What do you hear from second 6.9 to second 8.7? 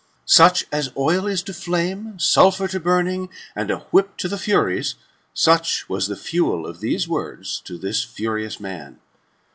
words to this furious